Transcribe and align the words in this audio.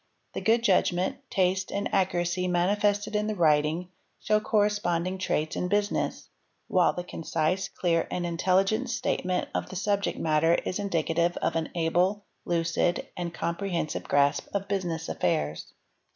The 0.33 0.41
good 0.41 0.63
judgment, 0.63 1.17
taste 1.29 1.71
and 1.71 1.87
accuracy 1.93 2.47
manifested 2.47 3.15
in 3.15 3.27
the 3.27 3.35
writing 3.35 3.89
show 4.19 4.39
corresponding 4.39 5.19
traits 5.19 5.53
17 5.53 5.69
business; 5.69 6.27
while 6.67 6.91
the 6.93 7.03
concise, 7.03 7.67
clear, 7.69 8.07
and 8.09 8.25
intelligent 8.25 8.89
statement 8.89 9.49
of 9.53 9.65
th 9.67 9.79
subject 9.79 10.17
matter 10.17 10.55
is 10.65 10.79
indicative 10.79 11.37
of 11.37 11.55
an 11.55 11.69
able, 11.75 12.25
lucid, 12.45 13.09
and 13.15 13.31
comprehensive 13.31 14.05
grasp 14.05 14.47
¢ 14.55 14.67
business 14.67 15.07
affairs. 15.07 15.71